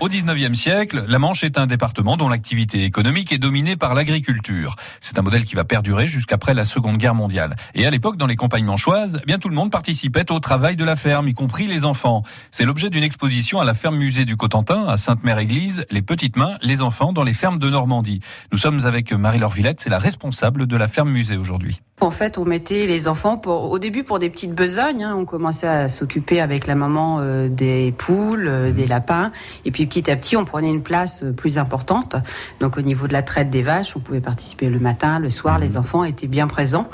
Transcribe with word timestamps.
Au 0.00 0.08
19e 0.08 0.54
siècle, 0.54 1.04
la 1.08 1.18
Manche 1.18 1.44
est 1.44 1.58
un 1.58 1.66
département 1.66 2.16
dont 2.16 2.30
l'activité 2.30 2.84
économique 2.84 3.32
est 3.32 3.38
dominée 3.38 3.76
par 3.76 3.92
l'agriculture. 3.92 4.74
C'est 5.02 5.18
un 5.18 5.22
modèle 5.22 5.44
qui 5.44 5.54
va 5.54 5.64
perdurer 5.64 6.06
jusqu'après 6.06 6.54
la 6.54 6.64
Seconde 6.64 6.96
Guerre 6.96 7.14
mondiale. 7.14 7.54
Et 7.74 7.84
à 7.86 7.90
l'époque, 7.90 8.16
dans 8.16 8.26
les 8.26 8.34
campagnes 8.34 8.64
manchoises, 8.64 9.20
eh 9.22 9.26
bien 9.26 9.38
tout 9.38 9.50
le 9.50 9.54
monde 9.54 9.70
participait 9.70 10.32
au 10.32 10.40
travail 10.40 10.74
de 10.74 10.84
la 10.86 10.96
ferme, 10.96 11.28
y 11.28 11.34
compris 11.34 11.66
les 11.66 11.84
enfants. 11.84 12.22
C'est 12.50 12.64
l'objet 12.64 12.88
d'une 12.88 13.04
exposition 13.04 13.60
à 13.60 13.64
la 13.64 13.74
ferme 13.74 13.98
musée 13.98 14.24
du 14.24 14.38
Cotentin, 14.38 14.86
à 14.86 14.96
Sainte-Mère-Église, 14.96 15.84
les 15.90 16.00
petites 16.00 16.36
mains, 16.36 16.56
les 16.62 16.80
enfants 16.80 17.12
dans 17.12 17.22
les 17.22 17.34
fermes 17.34 17.58
de 17.58 17.68
Normandie. 17.68 18.20
Nous 18.52 18.58
sommes 18.58 18.86
avec 18.86 19.12
Marie-Laure 19.12 19.52
Villette, 19.52 19.82
c'est 19.82 19.90
la 19.90 19.98
responsable 19.98 20.66
de 20.66 20.76
la 20.78 20.88
ferme 20.88 21.10
musée 21.10 21.36
aujourd'hui. 21.36 21.82
En 22.02 22.10
fait, 22.10 22.38
on 22.38 22.46
mettait 22.46 22.86
les 22.86 23.08
enfants 23.08 23.36
pour, 23.36 23.70
au 23.70 23.78
début 23.78 24.04
pour 24.04 24.18
des 24.18 24.30
petites 24.30 24.54
besognes. 24.54 25.04
Hein. 25.04 25.14
On 25.18 25.26
commençait 25.26 25.66
à 25.66 25.90
s'occuper 25.90 26.40
avec 26.40 26.66
la 26.66 26.74
maman 26.74 27.18
euh, 27.20 27.48
des 27.50 27.92
poules, 27.92 28.48
euh, 28.48 28.72
des 28.72 28.86
lapins, 28.86 29.32
et 29.66 29.70
puis 29.70 29.84
petit 29.84 30.10
à 30.10 30.16
petit, 30.16 30.34
on 30.34 30.46
prenait 30.46 30.70
une 30.70 30.82
place 30.82 31.22
euh, 31.22 31.32
plus 31.32 31.58
importante. 31.58 32.16
Donc, 32.60 32.78
au 32.78 32.80
niveau 32.80 33.06
de 33.06 33.12
la 33.12 33.22
traite 33.22 33.50
des 33.50 33.60
vaches, 33.60 33.94
on 33.96 34.00
pouvait 34.00 34.22
participer 34.22 34.70
le 34.70 34.78
matin, 34.78 35.18
le 35.18 35.28
soir. 35.28 35.58
Les 35.58 35.76
enfants 35.76 36.04
étaient 36.04 36.26
bien 36.26 36.46
présents, 36.46 36.88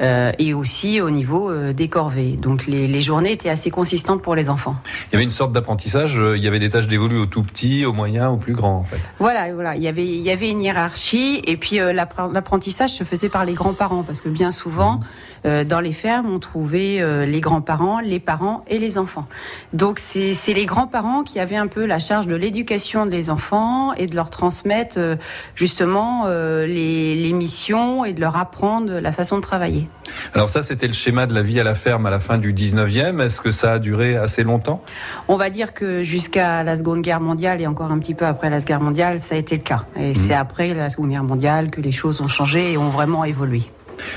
et 0.00 0.54
aussi 0.54 1.00
au 1.00 1.10
niveau 1.10 1.52
des 1.72 1.88
corvées. 1.88 2.36
Donc, 2.36 2.66
les, 2.66 2.86
les, 2.86 3.02
journées 3.02 3.32
étaient 3.32 3.50
assez 3.50 3.70
consistantes 3.70 4.22
pour 4.22 4.34
les 4.34 4.48
enfants. 4.48 4.76
Il 5.10 5.14
y 5.14 5.16
avait 5.16 5.24
une 5.24 5.30
sorte 5.30 5.52
d'apprentissage. 5.52 6.20
Il 6.36 6.42
y 6.42 6.48
avait 6.48 6.58
des 6.58 6.70
tâches 6.70 6.86
dévolues 6.86 7.18
au 7.18 7.26
tout 7.26 7.42
petit, 7.42 7.84
au 7.84 7.92
moyen, 7.92 8.30
au 8.30 8.36
plus 8.36 8.54
grand, 8.54 8.78
en 8.78 8.84
fait. 8.84 9.00
Voilà, 9.18 9.52
voilà. 9.52 9.76
Il 9.76 9.82
y 9.82 9.88
avait, 9.88 10.06
il 10.06 10.22
y 10.22 10.30
avait 10.30 10.50
une 10.50 10.62
hiérarchie, 10.62 11.42
et 11.44 11.56
puis 11.56 11.78
l'apprentissage 11.78 12.90
se 12.90 13.04
faisait 13.04 13.28
par 13.28 13.44
les 13.44 13.54
grands-parents, 13.54 14.02
parce 14.02 14.20
que 14.20 14.28
bien 14.28 14.45
souvent, 14.50 15.00
euh, 15.44 15.64
dans 15.64 15.80
les 15.80 15.92
fermes, 15.92 16.30
on 16.30 16.38
trouvait 16.38 17.00
euh, 17.00 17.26
les 17.26 17.40
grands-parents, 17.40 18.00
les 18.00 18.20
parents 18.20 18.64
et 18.68 18.78
les 18.78 18.98
enfants. 18.98 19.26
Donc 19.72 19.98
c'est 19.98 20.34
les 20.52 20.66
grands-parents 20.66 21.22
qui 21.22 21.40
avaient 21.40 21.56
un 21.56 21.66
peu 21.66 21.86
la 21.86 21.98
charge 21.98 22.26
de 22.26 22.34
l'éducation 22.34 23.06
des 23.06 23.30
enfants 23.30 23.92
et 23.94 24.06
de 24.06 24.14
leur 24.14 24.30
transmettre 24.30 24.96
euh, 24.98 25.16
justement 25.54 26.26
les, 26.26 27.14
les 27.14 27.32
missions 27.32 28.04
et 28.04 28.12
de 28.12 28.20
leur 28.20 28.36
apprendre 28.36 28.98
la 28.98 29.12
façon 29.12 29.36
de 29.36 29.42
travailler. 29.42 29.88
Alors 30.34 30.48
ça, 30.48 30.62
c'était 30.62 30.86
le 30.86 30.92
schéma 30.92 31.26
de 31.26 31.34
la 31.34 31.42
vie 31.42 31.60
à 31.60 31.64
la 31.64 31.74
ferme 31.74 32.06
à 32.06 32.10
la 32.10 32.20
fin 32.20 32.38
du 32.38 32.52
19e. 32.52 33.20
Est-ce 33.22 33.40
que 33.40 33.50
ça 33.50 33.74
a 33.74 33.78
duré 33.78 34.16
assez 34.16 34.42
longtemps? 34.42 34.82
On 35.28 35.36
va 35.36 35.50
dire 35.50 35.74
que 35.74 36.02
jusqu'à 36.02 36.62
la 36.62 36.76
Seconde 36.76 37.02
Guerre 37.02 37.20
mondiale 37.20 37.60
et 37.60 37.66
encore 37.66 37.90
un 37.90 37.98
petit 37.98 38.14
peu 38.14 38.26
après 38.26 38.50
la 38.50 38.60
Seconde 38.60 38.66
Guerre 38.66 38.80
mondiale, 38.80 39.20
ça 39.20 39.34
a 39.34 39.38
été 39.38 39.56
le 39.56 39.62
cas. 39.62 39.84
Et 39.96 40.12
mmh. 40.12 40.16
c'est 40.16 40.34
après 40.34 40.74
la 40.74 40.90
Seconde 40.90 41.10
Guerre 41.10 41.24
mondiale 41.24 41.70
que 41.70 41.80
les 41.80 41.92
choses 41.92 42.20
ont 42.20 42.28
changé 42.28 42.72
et 42.72 42.78
ont 42.78 42.90
vraiment 42.90 43.24
évolué. 43.24 43.62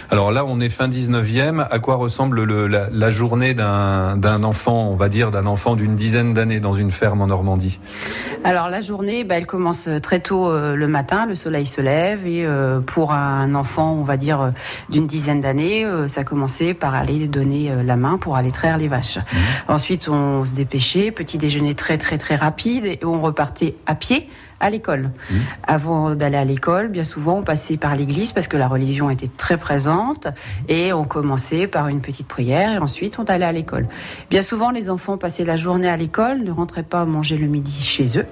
Alors 0.10 0.32
là, 0.32 0.46
on 0.46 0.60
est 0.60 0.70
fin 0.70 0.88
19e. 0.88 1.66
À 1.70 1.80
quoi 1.80 1.96
ressemble 1.96 2.44
la, 2.44 3.12
journée 3.12 3.54
d'un 3.54 4.44
enfant, 4.44 4.90
on 4.90 4.96
va 4.96 5.10
dire, 5.10 5.32
d'un 5.32 5.46
enfant 5.46 5.76
d'une 5.76 5.96
dizaine 5.96 6.34
d'années 6.34 6.60
dans 6.60 6.74
une 6.74 6.92
ferme 6.92 7.22
en 7.22 7.28
Normandie? 7.28 7.80
Alors 8.44 8.70
la 8.70 8.82
journée, 8.82 9.24
bah, 9.24 9.36
elle 9.38 9.46
commence 9.46 9.90
très 10.02 10.20
tôt 10.20 10.50
euh, 10.50 10.76
le 10.76 10.88
matin, 10.88 11.26
le 11.26 11.36
soleil 11.36 11.66
se 11.66 11.82
lève 11.82 12.26
et 12.26 12.46
euh, 12.46 12.80
pour 12.80 13.12
un 13.12 13.54
enfant, 13.56 13.94
on 13.94 14.04
va 14.04 14.18
dire, 14.18 14.42
euh, 14.42 14.50
d'une 14.90 15.08
dizaine 15.08 15.42
d'années, 15.42 15.86
ça 16.08 16.24
commençait 16.24 16.74
par 16.74 16.96
aller 16.96 17.28
donner 17.28 17.72
la 17.84 17.96
main 17.98 18.18
pour 18.18 18.36
aller 18.36 18.52
traire 18.52 18.78
les 18.78 18.88
vaches. 18.88 19.18
Mmh. 19.18 19.38
Ensuite, 19.68 20.08
on 20.08 20.46
se 20.46 20.56
dépêchait, 20.56 21.12
petit 21.12 21.38
déjeuner 21.38 21.76
très 21.76 21.98
très 21.98 22.18
très 22.18 22.36
rapide 22.36 22.86
et 22.86 23.00
on 23.04 23.22
repartait 23.22 23.76
à 23.86 23.96
pied 23.96 24.30
à 24.60 24.70
l'école. 24.70 25.12
Mmh. 25.30 25.36
Avant 25.64 26.16
d'aller 26.16 26.38
à 26.38 26.46
l'école, 26.46 26.90
bien 26.90 27.04
souvent, 27.04 27.40
on 27.40 27.44
passait 27.44 27.78
par 27.78 27.96
l'église 27.96 28.32
parce 28.32 28.48
que 28.48 28.58
la 28.58 28.68
religion 28.68 29.10
était 29.10 29.30
très 29.38 29.58
présente 29.58 30.28
et 30.68 30.94
on 30.94 31.06
commençait 31.06 31.68
par 31.68 31.88
une 31.88 32.02
petite 32.02 32.28
prière 32.28 32.72
et 32.74 32.78
ensuite 32.78 33.20
on 33.20 33.24
allait 33.26 33.46
à 33.46 33.52
l'école. 33.52 33.88
Bien 34.30 34.42
souvent, 34.42 34.72
les 34.72 34.90
enfants 34.90 35.18
passaient 35.18 35.46
la 35.46 35.58
journée 35.58 35.90
à 35.90 35.98
l'école, 35.98 36.40
ne 36.40 36.52
rentraient 36.52 36.84
pas 36.84 37.06
manger 37.06 37.38
le 37.38 37.48
midi 37.48 37.82
chez 37.82 38.18
eux. 38.18 38.26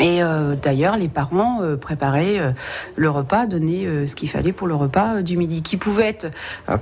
Et 0.00 0.22
euh, 0.22 0.54
d'ailleurs, 0.56 0.96
les 0.96 1.08
parents 1.08 1.62
euh, 1.62 1.76
préparaient 1.76 2.38
euh, 2.38 2.50
le 2.96 3.08
repas, 3.08 3.46
donnaient 3.46 4.06
ce 4.06 4.14
qu'il 4.14 4.28
fallait 4.28 4.52
pour 4.52 4.66
le 4.66 4.74
repas 4.74 5.22
du 5.22 5.36
midi, 5.36 5.62
qui 5.62 5.76
pouvait 5.76 6.08
être, 6.08 6.30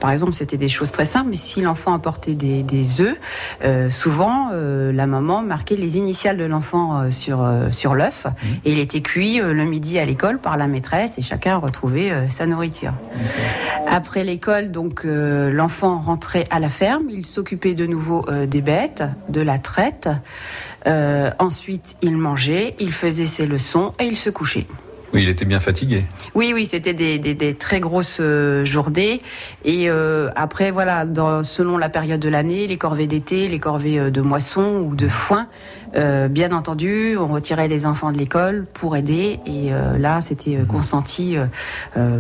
par 0.01 0.11
exemple, 0.11 0.33
c'était 0.33 0.57
des 0.57 0.69
choses 0.69 0.91
très 0.91 1.05
simples, 1.05 1.29
mais 1.31 1.37
si 1.37 1.61
l'enfant 1.61 1.95
apportait 1.95 2.35
des, 2.35 2.63
des 2.63 3.01
œufs, 3.01 3.17
souvent 3.91 4.51
la 4.53 5.07
maman 5.07 5.43
marquait 5.43 5.77
les 5.77 5.97
initiales 5.97 6.37
de 6.37 6.45
l'enfant 6.45 7.11
sur 7.11 7.47
sur 7.71 7.95
l'œuf, 7.95 8.27
mmh. 8.27 8.49
et 8.65 8.73
il 8.73 8.79
était 8.79 9.01
cuit 9.01 9.39
le 9.39 9.65
midi 9.65 9.99
à 9.99 10.05
l'école 10.05 10.39
par 10.39 10.57
la 10.57 10.67
maîtresse, 10.67 11.19
et 11.19 11.23
chacun 11.23 11.57
retrouvait 11.57 12.29
sa 12.31 12.47
nourriture. 12.47 12.93
Après 13.87 14.25
l'école, 14.25 14.71
donc 14.73 15.03
l'enfant 15.05 15.99
rentrait 15.99 16.45
à 16.51 16.59
la 16.59 16.69
ferme, 16.69 17.09
il 17.11 17.27
s'occupait 17.27 17.75
de 17.75 17.87
nouveau 17.87 18.25
des 18.47 18.61
bêtes, 18.61 19.05
de 19.29 19.41
la 19.41 19.59
traite. 19.59 20.09
Euh, 20.87 21.31
ensuite, 21.39 21.97
il 22.03 22.17
mangeait, 22.17 22.75
il 22.79 22.93
faisait 22.93 23.27
ses 23.27 23.47
leçons 23.47 23.95
et 23.99 24.05
il 24.05 24.17
se 24.17 24.31
couchait. 24.31 24.67
Oui, 25.15 25.23
il 25.23 25.29
était 25.29 25.45
bien 25.45 25.61
fatigué. 25.61 26.05
Oui, 26.35 26.51
oui, 26.53 26.67
c'était 26.67 26.93
des, 26.93 27.21
des, 27.21 27.35
des, 27.35 27.55
très 27.55 27.79
grosses 27.79 28.19
euh, 28.19 28.65
journées. 28.65 29.23
Et 29.65 29.89
euh, 29.89 30.29
après, 30.35 30.73
voilà, 30.73 31.07
dans, 31.07 31.45
selon 31.45 31.79
la 31.79 31.89
période 31.89 32.19
de 32.19 32.29
l'année, 32.29 32.67
les 32.67 32.77
corvées 32.77 33.07
d'été, 33.07 33.47
les 33.47 33.61
corvées 33.61 34.01
euh, 34.01 34.11
de 34.11 34.21
moisson 34.21 34.85
ou 34.85 34.97
de 34.97 35.07
foin, 35.07 35.47
euh, 35.95 36.27
bien 36.27 36.51
entendu, 36.51 37.17
on 37.17 37.29
retirait 37.29 37.69
les 37.69 37.87
enfants 37.87 38.11
de 38.11 38.19
l'école 38.19 38.67
pour 38.75 38.97
aider. 38.97 39.39
Et 39.47 39.73
euh, 39.73 39.97
là, 39.99 40.21
c'était 40.21 40.59
consenti 40.67 41.37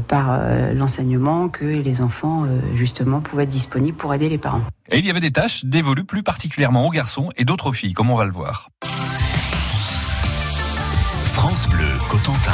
par 0.06 0.40
l'enseignement 0.74 1.48
que 1.48 1.64
les 1.64 2.00
enfants, 2.00 2.44
justement, 2.76 3.20
pouvaient 3.20 3.42
être 3.42 3.50
disponibles 3.50 3.96
pour 3.96 4.14
aider 4.14 4.28
les 4.28 4.38
parents. 4.38 4.62
Et 4.92 4.98
il 4.98 5.06
y 5.06 5.10
avait 5.10 5.20
des 5.20 5.32
tâches 5.32 5.64
dévolues 5.64 6.04
plus 6.04 6.22
particulièrement 6.22 6.86
aux 6.86 6.90
garçons 6.90 7.30
et 7.36 7.44
d'autres 7.44 7.70
aux 7.70 7.72
filles, 7.72 7.94
comme 7.94 8.10
on 8.10 8.16
va 8.16 8.24
le 8.24 8.32
voir. 8.32 8.68
France 11.34 11.66
Bleu 11.68 11.98
Cotentin. 12.08 12.52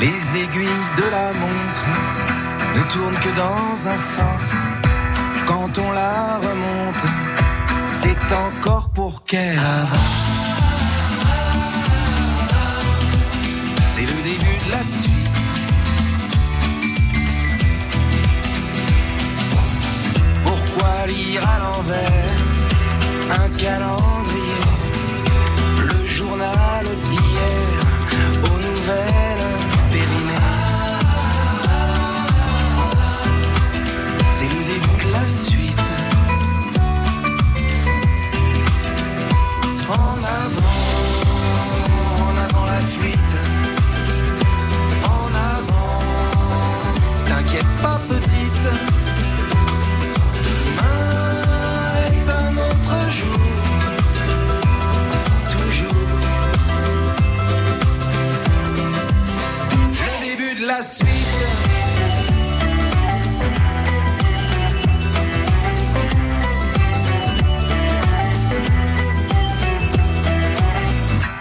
Les 0.00 0.36
aiguilles 0.36 0.84
de 0.96 1.06
la 1.10 1.26
montre 1.42 1.86
ne 2.76 2.82
tournent 2.92 3.20
que 3.24 3.36
dans 3.36 3.88
un 3.88 3.96
sens. 3.96 4.52
Quand 5.46 5.78
on 5.78 5.92
la 5.92 6.38
remonte, 6.38 7.04
c'est 7.92 8.34
encore 8.46 8.90
pour 8.90 9.24
qu'elle 9.24 9.58
avance. 9.58 10.30
C'est 13.86 14.06
le 14.12 14.22
début 14.22 14.58
de 14.66 14.70
la 14.72 14.84
suite. 14.84 15.13
Un 23.30 23.48
calendrier, 23.58 24.64
le 25.82 26.06
journal 26.06 26.84
d'hier 27.08 27.78
aux 28.44 28.58
nouvelles 28.58 29.44
c'est 34.30 34.48
le 34.48 34.64
début 34.64 35.04
de 35.04 35.12
la 35.12 35.28
suite. 35.28 35.80
En 39.88 40.18
avant, 40.18 40.83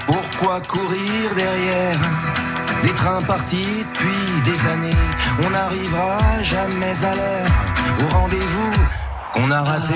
Pourquoi 0.05 0.61
courir 0.67 1.33
derrière 1.35 1.97
des 2.83 2.89
trains 2.89 3.23
partis 3.23 3.65
depuis 3.89 4.51
des 4.51 4.67
années? 4.67 4.91
On 5.43 5.49
n'arrivera 5.49 6.43
jamais 6.43 7.03
à 7.03 7.15
l'heure 7.15 7.47
au 8.01 8.15
rendez-vous 8.15 8.73
qu'on 9.33 9.49
a 9.49 9.63
raté. 9.63 9.95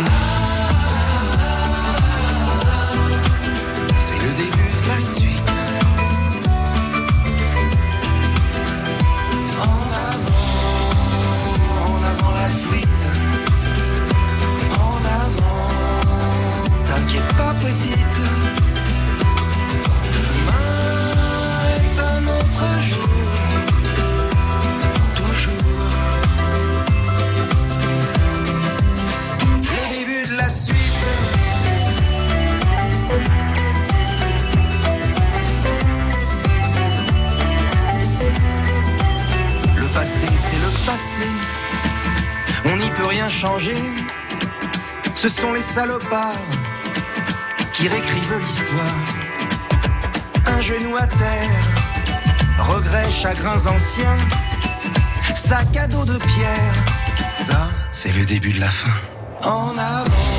On 42.65 42.75
n'y 42.75 42.89
peut 42.91 43.05
rien 43.05 43.29
changer. 43.29 43.75
Ce 45.15 45.29
sont 45.29 45.53
les 45.53 45.61
salopards 45.61 46.33
qui 47.73 47.87
réécrivent 47.87 48.39
l'histoire. 48.39 48.97
Un 50.45 50.61
genou 50.61 50.95
à 50.95 51.07
terre, 51.07 51.49
regrets, 52.59 53.11
chagrins 53.11 53.65
anciens, 53.65 54.17
sac 55.35 55.75
à 55.77 55.87
dos 55.87 56.05
de 56.05 56.17
pierre. 56.17 56.73
Ça, 57.45 57.69
c'est 57.91 58.13
le 58.13 58.25
début 58.25 58.53
de 58.53 58.59
la 58.59 58.69
fin. 58.69 58.93
En 59.43 59.77
avant. 59.77 60.36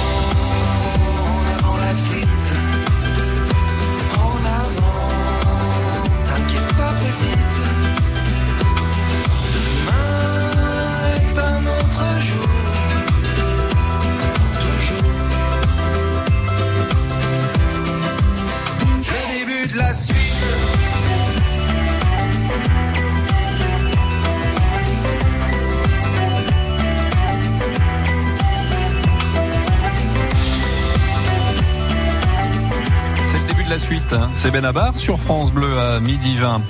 C'est 34.34 34.50
Benabar 34.50 34.98
sur 34.98 35.18
France 35.18 35.52
Bleu 35.52 35.78
à 35.78 36.00
midi 36.00 36.36
20. 36.36 36.62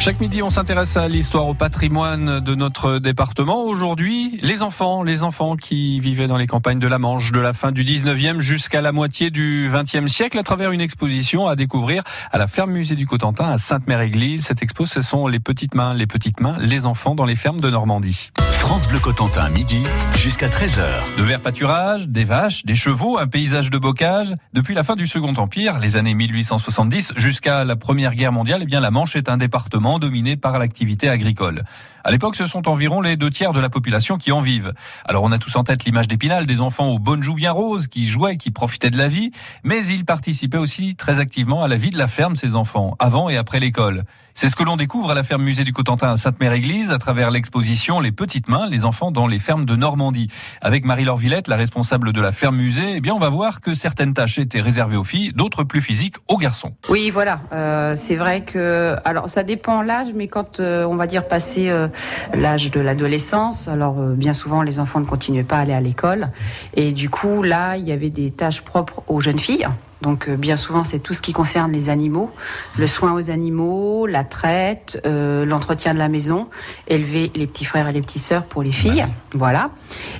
Chaque 0.00 0.20
midi, 0.20 0.42
on 0.42 0.48
s'intéresse 0.50 0.96
à 0.96 1.08
l'histoire, 1.08 1.48
au 1.48 1.54
patrimoine 1.54 2.38
de 2.38 2.54
notre 2.54 3.00
département. 3.00 3.64
Aujourd'hui, 3.64 4.38
les 4.42 4.62
enfants, 4.62 5.02
les 5.02 5.24
enfants 5.24 5.56
qui 5.56 5.98
vivaient 5.98 6.28
dans 6.28 6.36
les 6.36 6.46
campagnes 6.46 6.78
de 6.78 6.86
la 6.86 6.98
Manche 6.98 7.32
de 7.32 7.40
la 7.40 7.52
fin 7.52 7.72
du 7.72 7.82
19e 7.82 8.38
jusqu'à 8.38 8.80
la 8.80 8.92
moitié 8.92 9.30
du 9.30 9.68
20e 9.68 10.06
siècle 10.06 10.38
à 10.38 10.44
travers 10.44 10.70
une 10.70 10.80
exposition 10.80 11.48
à 11.48 11.56
découvrir 11.56 12.04
à 12.30 12.38
la 12.38 12.46
ferme 12.46 12.70
musée 12.70 12.94
du 12.94 13.08
Cotentin 13.08 13.50
à 13.50 13.58
Sainte-Mère-Église. 13.58 14.46
Cette 14.46 14.62
expo, 14.62 14.86
ce 14.86 15.02
sont 15.02 15.26
les 15.26 15.40
petites 15.40 15.74
mains, 15.74 15.94
les 15.94 16.06
petites 16.06 16.40
mains, 16.40 16.56
les 16.60 16.86
enfants 16.86 17.16
dans 17.16 17.24
les 17.24 17.36
fermes 17.36 17.60
de 17.60 17.68
Normandie. 17.68 18.30
France 18.60 18.86
Bleu 18.86 19.00
Cotentin, 19.00 19.48
midi 19.50 19.82
jusqu'à 20.16 20.48
13h. 20.48 20.84
De 21.16 21.22
verts 21.22 21.40
pâturages, 21.40 22.08
des 22.08 22.24
vaches, 22.24 22.64
des 22.64 22.74
chevaux, 22.74 23.18
un 23.18 23.26
paysage 23.26 23.70
de 23.70 23.78
bocage. 23.78 24.34
Depuis 24.52 24.74
la 24.74 24.84
fin 24.84 24.94
du 24.94 25.06
Second 25.06 25.34
Empire, 25.34 25.78
les 25.80 25.96
années 25.96 26.14
1870 26.14 27.12
jusqu'à 27.16 27.64
la 27.64 27.76
Première 27.76 28.14
Guerre 28.14 28.32
mondiale, 28.32 28.60
eh 28.62 28.66
bien 28.66 28.80
la 28.80 28.90
Manche 28.90 29.16
est 29.16 29.28
un 29.28 29.38
département 29.38 29.87
dominé 29.96 30.36
par 30.36 30.58
l'activité 30.58 31.08
agricole. 31.08 31.62
À 32.04 32.10
l'époque, 32.10 32.36
ce 32.36 32.46
sont 32.46 32.68
environ 32.68 33.00
les 33.00 33.16
deux 33.16 33.30
tiers 33.30 33.52
de 33.52 33.60
la 33.60 33.68
population 33.68 34.18
qui 34.18 34.32
en 34.32 34.40
vivent. 34.40 34.72
Alors 35.04 35.22
on 35.24 35.32
a 35.32 35.38
tous 35.38 35.56
en 35.56 35.64
tête 35.64 35.84
l'image 35.84 36.08
d'Épinal, 36.08 36.46
des 36.46 36.60
enfants 36.60 36.88
aux 36.88 36.98
bonnes 36.98 37.22
joues 37.22 37.34
bien 37.34 37.52
roses, 37.52 37.86
qui 37.88 38.08
jouaient, 38.08 38.36
qui 38.36 38.50
profitaient 38.50 38.90
de 38.90 38.98
la 38.98 39.08
vie, 39.08 39.30
mais 39.64 39.86
ils 39.86 40.04
participaient 40.04 40.58
aussi 40.58 40.96
très 40.96 41.20
activement 41.20 41.62
à 41.62 41.68
la 41.68 41.76
vie 41.76 41.90
de 41.90 41.98
la 41.98 42.08
ferme, 42.08 42.36
ces 42.36 42.54
enfants, 42.54 42.96
avant 42.98 43.28
et 43.28 43.36
après 43.36 43.60
l'école. 43.60 44.04
C'est 44.40 44.48
ce 44.48 44.54
que 44.54 44.62
l'on 44.62 44.76
découvre 44.76 45.10
à 45.10 45.14
la 45.14 45.24
ferme 45.24 45.42
musée 45.42 45.64
du 45.64 45.72
Cotentin 45.72 46.12
à 46.12 46.16
Sainte-Mère-Église 46.16 46.92
à 46.92 46.98
travers 46.98 47.32
l'exposition 47.32 47.98
Les 47.98 48.12
petites 48.12 48.48
mains, 48.48 48.68
les 48.68 48.84
enfants 48.84 49.10
dans 49.10 49.26
les 49.26 49.40
fermes 49.40 49.64
de 49.64 49.74
Normandie. 49.74 50.30
Avec 50.62 50.84
Marie-Laure 50.84 51.16
Villette, 51.16 51.48
la 51.48 51.56
responsable 51.56 52.12
de 52.12 52.20
la 52.20 52.30
ferme 52.30 52.54
musée, 52.54 52.94
eh 52.94 53.00
bien 53.00 53.14
on 53.14 53.18
va 53.18 53.30
voir 53.30 53.60
que 53.60 53.74
certaines 53.74 54.14
tâches 54.14 54.38
étaient 54.38 54.60
réservées 54.60 54.96
aux 54.96 55.02
filles, 55.02 55.32
d'autres 55.32 55.64
plus 55.64 55.80
physiques 55.80 56.14
aux 56.28 56.38
garçons. 56.38 56.72
Oui, 56.88 57.10
voilà. 57.10 57.40
Euh, 57.52 57.96
c'est 57.96 58.14
vrai 58.14 58.42
que 58.42 58.94
alors 59.04 59.28
ça 59.28 59.42
dépend 59.42 59.82
l'âge, 59.82 60.12
mais 60.14 60.28
quand 60.28 60.60
euh, 60.60 60.84
on 60.84 60.94
va 60.94 61.08
dire 61.08 61.26
passer 61.26 61.68
euh, 61.68 61.87
l'âge 62.34 62.70
de 62.70 62.80
l'adolescence, 62.80 63.68
alors 63.68 63.94
bien 63.94 64.32
souvent 64.32 64.62
les 64.62 64.80
enfants 64.80 65.00
ne 65.00 65.06
continuaient 65.06 65.44
pas 65.44 65.56
à 65.56 65.60
aller 65.60 65.74
à 65.74 65.80
l'école, 65.80 66.28
et 66.74 66.92
du 66.92 67.10
coup 67.10 67.42
là 67.42 67.76
il 67.76 67.84
y 67.86 67.92
avait 67.92 68.10
des 68.10 68.30
tâches 68.30 68.62
propres 68.62 69.02
aux 69.06 69.20
jeunes 69.20 69.38
filles. 69.38 69.68
Donc 70.02 70.28
euh, 70.28 70.36
bien 70.36 70.56
souvent, 70.56 70.84
c'est 70.84 71.00
tout 71.00 71.14
ce 71.14 71.20
qui 71.20 71.32
concerne 71.32 71.72
les 71.72 71.90
animaux, 71.90 72.30
le 72.78 72.86
soin 72.86 73.12
aux 73.14 73.30
animaux, 73.30 74.06
la 74.06 74.24
traite, 74.24 75.00
euh, 75.06 75.44
l'entretien 75.44 75.92
de 75.92 75.98
la 75.98 76.08
maison, 76.08 76.48
élever 76.86 77.32
les 77.34 77.46
petits 77.46 77.64
frères 77.64 77.88
et 77.88 77.92
les 77.92 78.00
petites 78.00 78.22
sœurs 78.22 78.44
pour 78.44 78.62
les 78.62 78.72
filles, 78.72 79.06
voilà. 79.32 79.70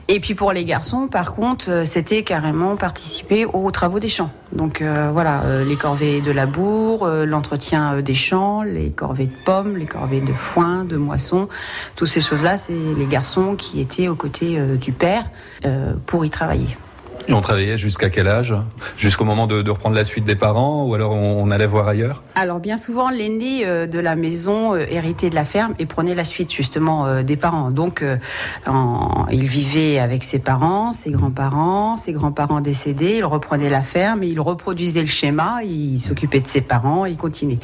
Et 0.08 0.20
puis 0.20 0.34
pour 0.34 0.52
les 0.52 0.64
garçons, 0.64 1.08
par 1.08 1.34
contre, 1.34 1.70
euh, 1.70 1.84
c'était 1.84 2.22
carrément 2.24 2.76
participer 2.76 3.44
aux 3.44 3.70
travaux 3.70 4.00
des 4.00 4.08
champs. 4.08 4.30
Donc 4.50 4.82
voilà, 4.82 5.42
les 5.66 5.76
corvées 5.76 6.22
de 6.22 6.32
labour, 6.32 7.06
l'entretien 7.06 8.00
des 8.00 8.14
champs, 8.14 8.62
les 8.62 8.90
corvées 8.90 9.26
de 9.26 9.44
pommes, 9.44 9.76
les 9.76 9.84
corvées 9.84 10.22
de 10.22 10.32
foin, 10.32 10.86
de 10.86 10.96
moisson, 10.96 11.50
toutes 11.96 12.08
ces 12.08 12.22
choses-là, 12.22 12.56
c'est 12.56 12.72
les 12.72 13.06
garçons 13.06 13.56
qui 13.56 13.78
étaient 13.78 14.08
aux 14.08 14.14
côtés 14.14 14.58
du 14.78 14.92
père 14.92 15.24
pour 16.06 16.24
y 16.24 16.30
travailler. 16.30 16.78
Et 17.28 17.34
on 17.34 17.42
travaillait 17.42 17.76
jusqu'à 17.76 18.08
quel 18.08 18.26
âge? 18.26 18.54
Jusqu'au 18.96 19.26
moment 19.26 19.46
de, 19.46 19.68
reprendre 19.68 19.94
la 19.94 20.04
suite 20.04 20.24
des 20.24 20.34
parents 20.34 20.84
ou 20.84 20.94
alors 20.94 21.12
on, 21.12 21.50
allait 21.50 21.66
voir 21.66 21.86
ailleurs? 21.86 22.22
Alors 22.34 22.58
bien 22.58 22.78
souvent 22.78 23.10
l'aîné 23.10 23.66
euh, 23.66 23.86
de 23.86 23.98
la 23.98 24.16
maison 24.16 24.74
euh, 24.74 24.86
héritait 24.88 25.28
de 25.28 25.34
la 25.34 25.44
ferme 25.44 25.74
et 25.78 25.84
prenait 25.84 26.14
la 26.14 26.24
suite 26.24 26.50
justement 26.50 27.04
euh, 27.04 27.22
des 27.22 27.36
parents. 27.36 27.70
Donc 27.70 28.02
en, 28.66 29.26
il 29.30 29.46
vivait 29.46 29.98
avec 29.98 30.24
ses 30.24 30.38
parents, 30.38 30.92
ses 30.92 31.10
grands-parents, 31.10 31.96
ses 31.96 32.12
grands-parents 32.12 32.62
décédés, 32.62 33.16
il 33.18 33.24
reprenait 33.26 33.68
la 33.68 33.82
ferme 33.82 34.22
et 34.22 34.28
il 34.28 34.40
reproduisait 34.40 35.02
le 35.02 35.06
schéma, 35.06 35.60
il 35.64 35.98
s'occupait 35.98 36.40
de 36.40 36.48
ses 36.48 36.62
parents, 36.62 37.04
il 37.04 37.18
continuait. 37.18 37.58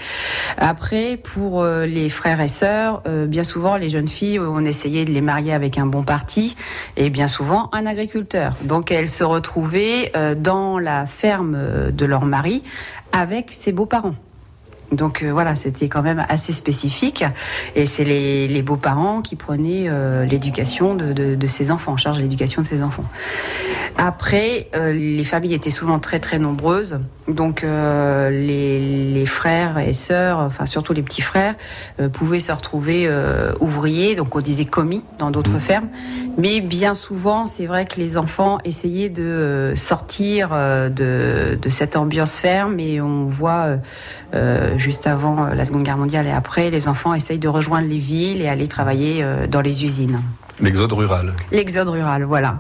Après 0.59 1.17
pour 1.17 1.65
les 1.65 2.11
frères 2.11 2.43
et 2.43 2.49
sœurs, 2.49 3.03
bien 3.29 3.45
souvent 3.45 3.77
les 3.77 3.89
jeunes 3.89 4.09
filles 4.09 4.41
on 4.41 4.65
essayait 4.67 5.07
de 5.07 5.11
les 5.11 5.23
marier 5.23 5.55
avec 5.55 5.79
un 5.79 5.87
bon 5.87 6.03
parti 6.03 6.55
et 6.99 7.09
bien 7.09 7.29
souvent 7.29 7.71
un 7.73 7.87
agriculteur. 7.87 8.53
Donc 8.65 8.91
elles 8.91 9.09
se 9.09 9.25
retrouvent 9.25 9.54
euh, 9.57 10.35
dans 10.35 10.79
la 10.79 11.07
ferme 11.07 11.55
euh, 11.57 11.91
de 11.91 12.05
leur 12.05 12.25
mari 12.25 12.63
avec 13.13 13.51
ses 13.51 13.73
beaux-parents. 13.73 14.15
Donc 14.93 15.23
euh, 15.23 15.33
voilà, 15.33 15.57
c'était 15.57 15.89
quand 15.89 16.03
même 16.03 16.25
assez 16.29 16.53
spécifique. 16.53 17.25
Et 17.75 17.87
c'est 17.87 18.05
les, 18.05 18.63
beaux-parents 18.63 19.23
qui 19.23 19.37
prenaient 19.37 19.89
l'éducation 20.27 20.95
de, 20.95 21.13
de, 21.13 21.47
ses 21.47 21.71
enfants, 21.71 21.93
en 21.93 21.97
charge 21.97 22.19
l'éducation 22.21 22.63
de 22.63 22.67
ses 22.67 22.83
enfants. 22.83 23.05
Après, 24.07 24.69
les 24.75 25.25
familles 25.25 25.55
étaient 25.55 25.71
souvent 25.71 25.99
très 25.99 26.21
très 26.21 26.39
nombreuses. 26.39 27.01
Donc 27.27 27.65
euh, 27.65 28.29
les, 28.29 29.25
frères 29.25 29.79
et 29.79 29.95
sœurs, 29.95 30.41
enfin 30.41 30.67
surtout 30.67 30.93
les 30.93 31.03
petits 31.03 31.23
frères, 31.23 31.55
euh, 31.99 32.11
pouvaient 32.11 32.41
se 32.41 32.53
retrouver 32.53 33.07
euh, 33.07 33.55
ouvriers, 33.61 34.15
donc 34.15 34.37
on 34.37 34.43
disait 34.43 34.67
commis 34.67 35.03
dans 35.19 35.31
d'autres 35.31 35.57
mmh. 35.57 35.61
fermes. 35.61 35.89
Mais 36.37 36.61
bien 36.61 36.93
souvent, 36.93 37.47
c'est 37.47 37.65
vrai 37.65 37.87
que 37.87 37.99
les 37.99 38.19
enfants 38.19 38.59
essayaient 38.65 39.09
de 39.09 39.73
sortir 39.75 40.51
de, 40.51 41.59
de 41.61 41.69
cette 41.71 41.97
ambiance 41.97 42.35
ferme 42.35 42.79
et 42.79 43.01
on 43.01 43.25
voit 43.25 43.79
juste 44.77 45.07
avant 45.07 45.47
la 45.47 45.65
Seconde 45.65 45.85
Guerre 45.85 45.97
mondiale 45.97 46.27
et 46.27 46.33
après, 46.33 46.71
les 46.71 46.89
enfants 46.89 47.15
essayent 47.15 47.39
de 47.39 47.49
rejoindre 47.49 47.89
les 47.89 47.99
villes 47.99 48.43
et 48.43 48.49
aller 48.49 48.69
travailler 48.69 49.25
dans 49.49 49.63
les 49.63 49.85
usines. 49.85 50.21
L'exode 50.61 50.93
rural. 50.93 51.33
L'exode 51.51 51.89
rural, 51.89 52.25
voilà. 52.25 52.59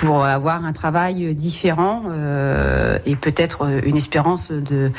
Pour 0.00 0.24
avoir 0.24 0.64
un 0.64 0.72
travail 0.72 1.34
différent 1.34 2.04
euh, 2.08 2.98
et 3.04 3.16
peut-être 3.16 3.68
une 3.84 3.98
espérance 3.98 4.50
de, 4.50 4.92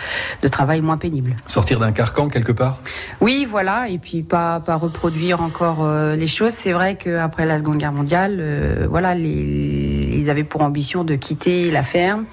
de, 0.43 0.47
travail 0.47 0.81
moins 0.81 0.97
pénible. 0.97 1.35
Sortir 1.47 1.79
d'un 1.79 1.91
carcan 1.91 2.27
quelque 2.27 2.51
part? 2.51 2.79
Oui, 3.19 3.47
voilà. 3.49 3.89
Et 3.89 3.97
puis 3.97 4.21
pas, 4.21 4.59
pas 4.59 4.75
reproduire 4.75 5.41
encore 5.41 5.79
euh, 5.81 6.15
les 6.15 6.27
choses. 6.27 6.53
C'est 6.53 6.71
vrai 6.71 6.97
qu'après 6.97 7.47
la 7.47 7.57
Seconde 7.57 7.77
Guerre 7.77 7.93
mondiale, 7.93 8.37
euh, 8.39 8.85
voilà, 8.87 9.15
les, 9.15 10.09
ils 10.13 10.29
avaient 10.29 10.43
pour 10.43 10.61
ambition 10.61 11.03
de 11.03 11.15
quitter 11.15 11.71
la 11.71 11.81
ferme 11.81 12.25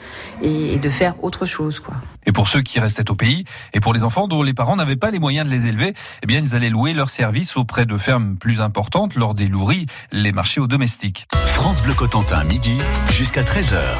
et, 0.43 0.75
et 0.75 0.79
de 0.79 0.91
faire 0.91 1.15
autre 1.25 1.47
chose, 1.47 1.81
quoi. 1.81 1.95
Et 2.29 2.33
pour 2.33 2.47
ceux 2.47 2.61
qui 2.61 2.79
restaient 2.79 3.11
au 3.11 3.15
pays, 3.15 3.45
et 3.73 3.81
pour 3.81 3.95
les 3.95 4.05
enfants 4.05 4.29
dont 4.29 4.43
les 4.43 4.53
parents 4.53 4.77
n'avaient 4.77 4.97
pas 4.97 5.11
les 5.11 5.19
moyens 5.19 5.49
de 5.49 5.55
les 5.55 5.67
élever, 5.67 5.95
eh 6.23 6.27
bien, 6.27 6.41
ils 6.41 6.55
allaient 6.55 6.69
louer 6.69 6.93
leurs 6.93 7.09
services 7.09 7.57
auprès 7.57 7.87
de 7.87 7.97
fermes 7.97 8.37
plus 8.37 8.61
importantes 8.61 9.15
lors 9.15 9.35
des 9.35 9.47
loueries, 9.47 9.87
les 10.13 10.31
marchés 10.31 10.61
aux 10.61 10.67
domestiques. 10.67 11.27
France 11.47 11.81
Bleu 11.81 11.95
Cotentin, 11.95 12.45
midi, 12.45 12.77
jusqu'à 13.11 13.43
13h. 13.43 13.99